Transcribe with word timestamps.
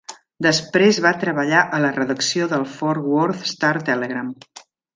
Després 0.45 0.99
va 1.05 1.11
treballar 1.23 1.59
a 1.77 1.81
la 1.85 1.93
redacció 1.99 2.49
del 2.55 2.67
Fort 2.73 3.07
Worth 3.13 3.47
Star-Telegram. 3.53 4.37